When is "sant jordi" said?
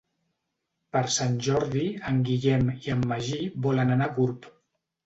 1.17-1.85